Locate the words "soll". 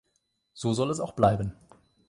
0.73-0.89